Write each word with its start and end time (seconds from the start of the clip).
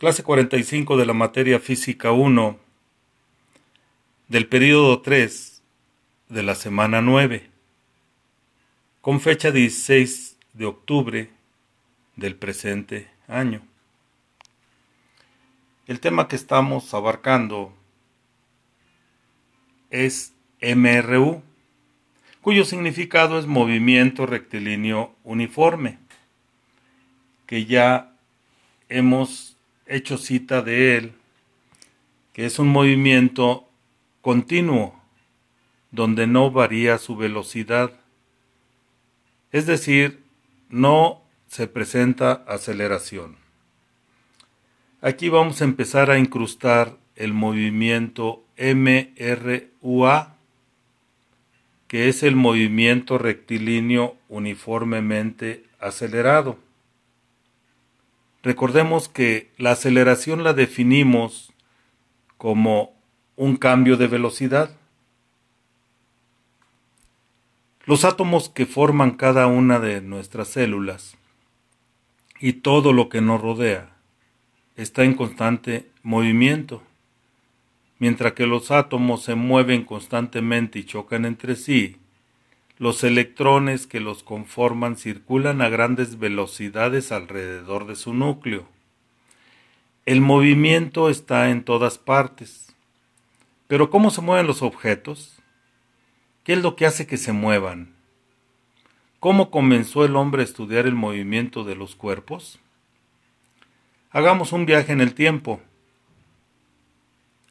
Clase 0.00 0.22
45 0.22 0.96
de 0.96 1.04
la 1.04 1.12
materia 1.12 1.60
física 1.60 2.10
1 2.10 2.58
del 4.28 4.48
periodo 4.48 5.02
3 5.02 5.62
de 6.30 6.42
la 6.42 6.54
semana 6.54 7.02
9, 7.02 7.50
con 9.02 9.20
fecha 9.20 9.50
16 9.50 10.38
de 10.54 10.64
octubre 10.64 11.30
del 12.16 12.34
presente 12.34 13.10
año. 13.28 13.60
El 15.86 16.00
tema 16.00 16.28
que 16.28 16.36
estamos 16.36 16.94
abarcando 16.94 17.74
es 19.90 20.32
MRU, 20.62 21.42
cuyo 22.40 22.64
significado 22.64 23.38
es 23.38 23.44
movimiento 23.44 24.24
rectilíneo 24.24 25.14
uniforme, 25.24 25.98
que 27.44 27.66
ya 27.66 28.14
hemos 28.88 29.58
hecho 29.90 30.16
cita 30.16 30.62
de 30.62 30.96
él, 30.96 31.12
que 32.32 32.46
es 32.46 32.58
un 32.58 32.68
movimiento 32.68 33.68
continuo, 34.20 34.98
donde 35.90 36.26
no 36.26 36.50
varía 36.50 36.98
su 36.98 37.16
velocidad, 37.16 37.92
es 39.52 39.66
decir, 39.66 40.22
no 40.68 41.22
se 41.48 41.66
presenta 41.66 42.44
aceleración. 42.46 43.36
Aquí 45.02 45.28
vamos 45.28 45.60
a 45.60 45.64
empezar 45.64 46.10
a 46.10 46.18
incrustar 46.18 46.96
el 47.16 47.32
movimiento 47.32 48.44
MRUA, 48.56 50.36
que 51.88 52.08
es 52.08 52.22
el 52.22 52.36
movimiento 52.36 53.18
rectilíneo 53.18 54.16
uniformemente 54.28 55.64
acelerado. 55.80 56.58
Recordemos 58.42 59.08
que 59.08 59.50
la 59.58 59.72
aceleración 59.72 60.44
la 60.44 60.54
definimos 60.54 61.52
como 62.38 62.94
un 63.36 63.56
cambio 63.56 63.96
de 63.96 64.06
velocidad. 64.06 64.76
Los 67.84 68.04
átomos 68.04 68.48
que 68.48 68.66
forman 68.66 69.12
cada 69.12 69.46
una 69.46 69.78
de 69.78 70.00
nuestras 70.00 70.48
células 70.48 71.16
y 72.40 72.54
todo 72.54 72.94
lo 72.94 73.10
que 73.10 73.20
nos 73.20 73.40
rodea 73.42 73.96
está 74.76 75.04
en 75.04 75.14
constante 75.14 75.90
movimiento. 76.02 76.82
Mientras 77.98 78.32
que 78.32 78.46
los 78.46 78.70
átomos 78.70 79.22
se 79.22 79.34
mueven 79.34 79.84
constantemente 79.84 80.78
y 80.78 80.84
chocan 80.84 81.26
entre 81.26 81.56
sí, 81.56 81.98
los 82.80 83.04
electrones 83.04 83.86
que 83.86 84.00
los 84.00 84.22
conforman 84.22 84.96
circulan 84.96 85.60
a 85.60 85.68
grandes 85.68 86.18
velocidades 86.18 87.12
alrededor 87.12 87.86
de 87.86 87.94
su 87.94 88.14
núcleo. 88.14 88.66
El 90.06 90.22
movimiento 90.22 91.10
está 91.10 91.50
en 91.50 91.62
todas 91.62 91.98
partes. 91.98 92.74
Pero 93.68 93.90
¿cómo 93.90 94.10
se 94.10 94.22
mueven 94.22 94.46
los 94.46 94.62
objetos? 94.62 95.36
¿Qué 96.42 96.54
es 96.54 96.62
lo 96.62 96.74
que 96.74 96.86
hace 96.86 97.06
que 97.06 97.18
se 97.18 97.32
muevan? 97.32 97.92
¿Cómo 99.20 99.50
comenzó 99.50 100.06
el 100.06 100.16
hombre 100.16 100.40
a 100.40 100.46
estudiar 100.46 100.86
el 100.86 100.94
movimiento 100.94 101.64
de 101.64 101.76
los 101.76 101.94
cuerpos? 101.94 102.60
Hagamos 104.10 104.54
un 104.54 104.64
viaje 104.64 104.92
en 104.92 105.02
el 105.02 105.12
tiempo. 105.12 105.60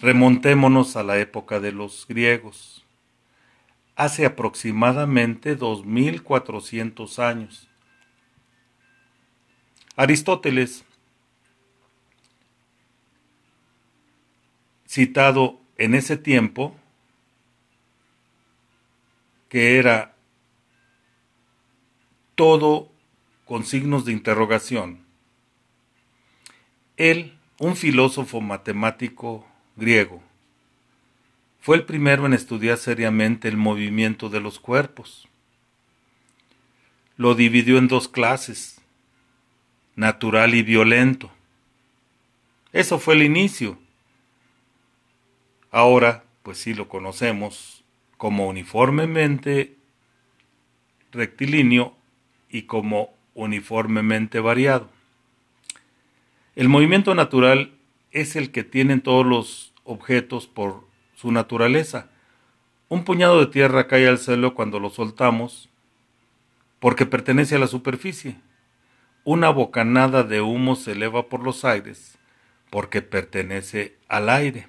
Remontémonos 0.00 0.96
a 0.96 1.02
la 1.02 1.18
época 1.18 1.60
de 1.60 1.72
los 1.72 2.06
griegos 2.08 2.86
hace 4.00 4.24
aproximadamente 4.24 5.56
2400 5.56 7.18
años. 7.18 7.68
Aristóteles, 9.94 10.86
citado 14.86 15.60
en 15.76 15.94
ese 15.94 16.16
tiempo, 16.16 16.74
que 19.50 19.76
era 19.76 20.16
todo 22.36 22.90
con 23.44 23.66
signos 23.66 24.06
de 24.06 24.12
interrogación, 24.12 25.04
él, 26.96 27.38
un 27.58 27.76
filósofo 27.76 28.40
matemático 28.40 29.46
griego, 29.76 30.22
fue 31.60 31.76
el 31.76 31.84
primero 31.84 32.26
en 32.26 32.32
estudiar 32.32 32.78
seriamente 32.78 33.48
el 33.48 33.56
movimiento 33.56 34.30
de 34.30 34.40
los 34.40 34.58
cuerpos. 34.58 35.28
Lo 37.16 37.34
dividió 37.34 37.76
en 37.76 37.86
dos 37.86 38.08
clases, 38.08 38.80
natural 39.94 40.54
y 40.54 40.62
violento. 40.62 41.30
Eso 42.72 42.98
fue 42.98 43.14
el 43.14 43.22
inicio. 43.22 43.78
Ahora, 45.70 46.24
pues 46.42 46.58
sí 46.58 46.72
lo 46.72 46.88
conocemos 46.88 47.84
como 48.16 48.48
uniformemente 48.48 49.76
rectilíneo 51.12 51.94
y 52.48 52.62
como 52.62 53.12
uniformemente 53.34 54.40
variado. 54.40 54.90
El 56.56 56.68
movimiento 56.68 57.14
natural 57.14 57.72
es 58.12 58.34
el 58.34 58.50
que 58.50 58.64
tienen 58.64 59.00
todos 59.00 59.26
los 59.26 59.72
objetos 59.84 60.46
por 60.46 60.89
su 61.20 61.30
naturaleza. 61.32 62.08
Un 62.88 63.04
puñado 63.04 63.40
de 63.40 63.46
tierra 63.46 63.86
cae 63.88 64.08
al 64.08 64.18
suelo 64.18 64.54
cuando 64.54 64.80
lo 64.80 64.88
soltamos 64.88 65.68
porque 66.78 67.04
pertenece 67.04 67.56
a 67.56 67.58
la 67.58 67.66
superficie. 67.66 68.36
Una 69.24 69.50
bocanada 69.50 70.22
de 70.22 70.40
humo 70.40 70.76
se 70.76 70.92
eleva 70.92 71.28
por 71.28 71.42
los 71.42 71.66
aires 71.66 72.16
porque 72.70 73.02
pertenece 73.02 73.96
al 74.08 74.30
aire. 74.30 74.68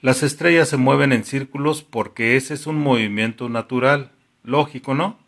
Las 0.00 0.24
estrellas 0.24 0.68
se 0.70 0.76
mueven 0.76 1.12
en 1.12 1.22
círculos 1.22 1.84
porque 1.84 2.34
ese 2.34 2.54
es 2.54 2.66
un 2.66 2.80
movimiento 2.80 3.48
natural, 3.48 4.10
lógico, 4.42 4.94
¿no? 4.94 5.18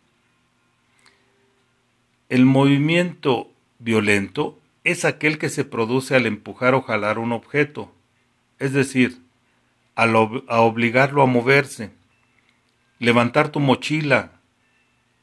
El 2.27 2.45
movimiento 2.45 3.49
violento 3.79 4.59
es 4.83 5.05
aquel 5.05 5.37
que 5.37 5.47
se 5.47 5.63
produce 5.63 6.15
al 6.17 6.25
empujar 6.25 6.73
o 6.73 6.81
jalar 6.81 7.17
un 7.17 7.31
objeto, 7.31 7.93
es 8.59 8.73
decir, 8.73 9.21
a 9.95 10.61
obligarlo 10.61 11.21
a 11.21 11.25
moverse. 11.25 11.91
Levantar 12.99 13.49
tu 13.49 13.59
mochila 13.59 14.33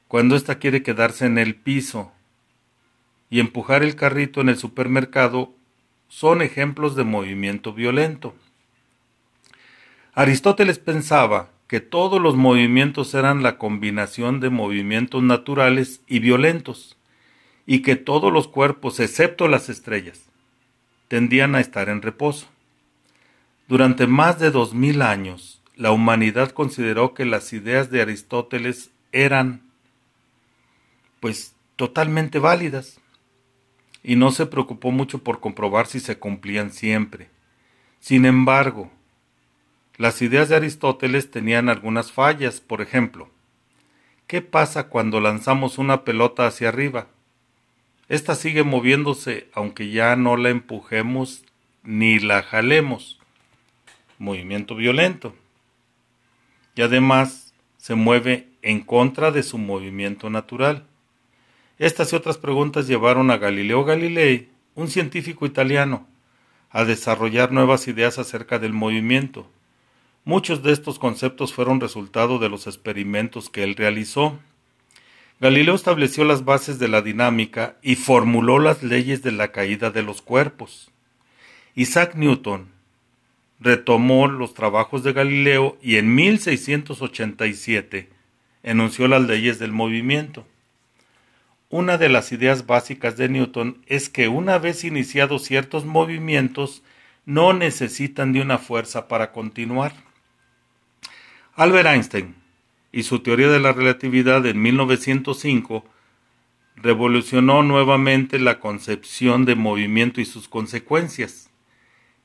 cuando 0.09 0.37
ésta 0.37 0.59
quiere 0.59 0.83
quedarse 0.83 1.27
en 1.27 1.39
el 1.39 1.55
piso 1.55 2.12
y 3.31 3.41
empujar 3.41 3.83
el 3.83 3.95
carrito 3.95 4.41
en 4.41 4.49
el 4.49 4.56
supermercado 4.56 5.53
son 6.09 6.43
ejemplos 6.43 6.97
de 6.97 7.05
movimiento 7.05 7.73
violento. 7.73 8.34
Aristóteles 10.15 10.79
pensaba 10.79 11.50
que 11.69 11.81
todos 11.81 12.21
los 12.21 12.35
movimientos 12.35 13.15
eran 13.15 13.43
la 13.43 13.59
combinación 13.59 14.41
de 14.41 14.49
movimientos 14.49 15.23
naturales 15.23 16.00
y 16.06 16.19
violentos, 16.19 16.97
y 17.67 17.83
que 17.83 17.97
todos 17.97 18.33
los 18.33 18.49
cuerpos, 18.49 18.99
excepto 18.99 19.47
las 19.47 19.69
estrellas, 19.69 20.25
tendían 21.09 21.55
a 21.55 21.61
estar 21.61 21.91
en 21.91 22.00
reposo. 22.00 22.49
Durante 23.69 24.06
más 24.06 24.39
de 24.39 24.51
dos 24.51 24.73
mil 24.73 25.03
años, 25.03 25.62
la 25.77 25.93
humanidad 25.93 26.53
consideró 26.53 27.12
que 27.12 27.27
las 27.27 27.53
ideas 27.53 27.91
de 27.91 28.01
Aristóteles 28.01 28.91
eran, 29.12 29.61
pues, 31.21 31.55
totalmente 31.77 32.39
válidas, 32.39 32.99
y 34.03 34.17
no 34.17 34.31
se 34.31 34.47
preocupó 34.47 34.91
mucho 34.91 35.23
por 35.23 35.41
comprobar 35.41 35.87
si 35.87 36.01
se 36.01 36.19
cumplían 36.19 36.73
siempre. 36.73 37.29
Sin 38.01 38.25
embargo, 38.25 38.91
las 39.99 40.23
ideas 40.23 40.49
de 40.49 40.56
Aristóteles 40.56 41.31
tenían 41.31 41.69
algunas 41.69 42.11
fallas, 42.11 42.62
por 42.62 42.81
ejemplo, 42.81 43.29
¿qué 44.27 44.41
pasa 44.41 44.89
cuando 44.89 45.21
lanzamos 45.21 45.77
una 45.77 46.05
pelota 46.05 46.47
hacia 46.47 46.71
arriba? 46.71 47.09
Esta 48.09 48.35
sigue 48.35 48.62
moviéndose 48.62 49.50
aunque 49.53 49.91
ya 49.91 50.17
no 50.17 50.39
la 50.39 50.49
empujemos 50.49 51.44
ni 51.82 52.19
la 52.19 52.43
jalemos 52.43 53.18
movimiento 54.19 54.75
violento. 54.75 55.35
Y 56.75 56.82
además 56.82 57.55
se 57.76 57.94
mueve 57.94 58.49
en 58.62 58.81
contra 58.81 59.31
de 59.31 59.43
su 59.43 59.59
movimiento 59.59 60.31
natural. 60.31 60.85
Estas 61.79 62.12
y 62.12 62.17
otras 62.17 62.38
preguntas 62.38 62.87
llevaron 62.87 63.31
a 63.31 63.38
Galileo 63.38 63.85
Galilei, 63.85 64.49
un 64.75 64.88
científico 64.88 65.47
italiano, 65.47 66.06
a 66.70 66.85
desarrollar 66.85 67.53
nuevas 67.53 67.88
ideas 67.88 68.19
acerca 68.19 68.59
del 68.59 68.73
movimiento. 68.73 69.49
Muchos 70.25 70.62
de 70.62 70.73
estos 70.73 70.99
conceptos 70.99 71.55
fueron 71.55 71.81
resultado 71.81 72.38
de 72.38 72.49
los 72.49 72.67
experimentos 72.67 73.49
que 73.49 73.62
él 73.62 73.76
realizó. 73.76 74.38
Galileo 75.41 75.75
estableció 75.75 76.25
las 76.25 76.44
bases 76.44 76.79
de 76.79 76.88
la 76.88 77.00
dinámica 77.00 77.76
y 77.81 77.94
formuló 77.94 78.59
las 78.59 78.82
leyes 78.82 79.23
de 79.23 79.32
la 79.32 79.53
caída 79.53 79.91
de 79.91 80.03
los 80.03 80.20
cuerpos. 80.20 80.91
Isaac 81.75 82.17
Newton, 82.17 82.69
retomó 83.60 84.28
los 84.28 84.55
trabajos 84.55 85.02
de 85.02 85.12
Galileo 85.12 85.76
y 85.82 85.96
en 85.96 86.14
1687 86.14 88.08
enunció 88.62 89.08
las 89.08 89.22
leyes 89.22 89.58
del 89.58 89.72
movimiento. 89.72 90.46
una 91.70 91.99
de 91.99 92.08
las 92.08 92.32
ideas 92.32 92.66
básicas 92.66 93.16
de 93.19 93.28
Newton 93.28 93.82
es 93.87 94.08
que 94.08 94.28
una 94.28 94.58
vez 94.58 94.84
iniciados 94.84 95.44
ciertos 95.44 95.84
movimientos, 95.84 96.82
no 97.26 97.52
necesitan 97.52 98.32
de 98.32 98.40
una 98.40 98.56
fuerza 98.56 99.06
para 99.06 99.32
continuar. 99.32 99.93
Albert 101.55 101.88
Einstein 101.88 102.34
y 102.90 103.02
su 103.02 103.19
teoría 103.19 103.49
de 103.49 103.60
la 103.60 103.72
relatividad 103.72 104.46
en 104.46 104.62
1905 104.62 105.84
revolucionó 106.76 107.62
nuevamente 107.62 108.38
la 108.38 108.60
concepción 108.60 109.44
de 109.44 109.56
movimiento 109.56 110.22
y 110.22 110.25
sus 110.25 110.49
consecuencias, 110.49 111.48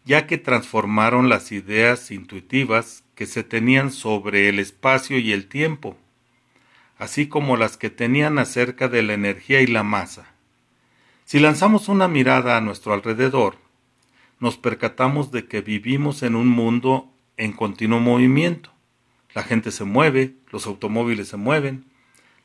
ya 0.06 0.28
que 0.28 0.38
transformaron 0.38 1.30
las 1.30 1.52
ideas 1.52 2.12
intuitivas 2.12 3.04
que 3.16 3.26
se 3.26 3.44
tenían 3.44 3.92
sobre 3.92 4.50
el 4.50 4.60
espacio 4.60 5.18
y 5.20 5.32
el 5.32 5.48
tiempo, 5.48 5.98
así 6.98 7.28
como 7.28 7.58
las 7.58 7.78
que 7.78 7.90
tenían 7.90 8.40
acerca 8.40 8.88
de 8.88 9.04
la 9.04 9.14
energía 9.14 9.62
y 9.62 9.68
la 9.68 9.84
masa. 9.84 10.34
Si 11.26 11.40
lanzamos 11.40 11.88
una 11.90 12.08
mirada 12.08 12.58
a 12.58 12.62
nuestro 12.62 12.94
alrededor, 12.94 13.58
nos 14.40 14.58
percatamos 14.58 15.32
de 15.32 15.48
que 15.48 15.62
vivimos 15.62 16.24
en 16.24 16.36
un 16.36 16.48
mundo 16.48 17.12
en 17.38 17.54
continuo 17.54 18.00
movimiento. 18.00 18.72
La 19.34 19.44
gente 19.44 19.72
se 19.72 19.86
mueve, 19.86 20.36
los 20.52 20.68
automóviles 20.68 21.30
se 21.30 21.38
mueven, 21.38 21.86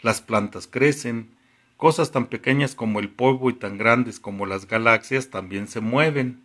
las 0.00 0.20
plantas 0.20 0.66
crecen, 0.66 1.36
Cosas 1.78 2.10
tan 2.10 2.26
pequeñas 2.26 2.74
como 2.74 2.98
el 2.98 3.08
polvo 3.08 3.50
y 3.50 3.52
tan 3.52 3.78
grandes 3.78 4.18
como 4.18 4.46
las 4.46 4.66
galaxias 4.66 5.30
también 5.30 5.68
se 5.68 5.80
mueven. 5.80 6.42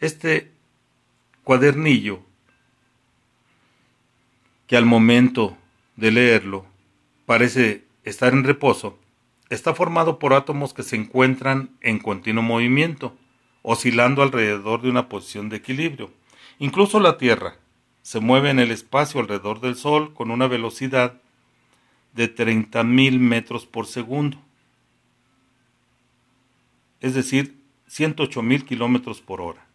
Este 0.00 0.52
cuadernillo, 1.42 2.20
que 4.66 4.76
al 4.76 4.84
momento 4.84 5.56
de 5.96 6.10
leerlo 6.10 6.66
parece 7.24 7.84
estar 8.04 8.32
en 8.32 8.44
reposo, 8.44 8.98
está 9.48 9.74
formado 9.74 10.18
por 10.18 10.34
átomos 10.34 10.74
que 10.74 10.82
se 10.82 10.96
encuentran 10.96 11.70
en 11.80 11.98
continuo 11.98 12.42
movimiento, 12.42 13.16
oscilando 13.62 14.22
alrededor 14.22 14.82
de 14.82 14.90
una 14.90 15.08
posición 15.08 15.48
de 15.48 15.56
equilibrio. 15.56 16.10
Incluso 16.58 17.00
la 17.00 17.16
Tierra 17.16 17.56
se 18.02 18.20
mueve 18.20 18.50
en 18.50 18.58
el 18.58 18.70
espacio 18.70 19.20
alrededor 19.20 19.60
del 19.60 19.76
Sol 19.76 20.14
con 20.14 20.30
una 20.30 20.46
velocidad 20.46 21.20
de 22.12 22.34
30.000 22.34 23.18
metros 23.18 23.66
por 23.66 23.86
segundo, 23.86 24.38
es 27.00 27.14
decir, 27.14 27.56
108.000 27.88 28.64
kilómetros 28.64 29.20
por 29.20 29.40
hora. 29.40 29.65